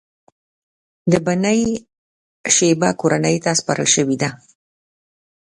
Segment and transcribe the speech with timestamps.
[1.11, 1.61] د بنی
[2.55, 4.29] شیبه کورنۍ ته سپارل شوې ده.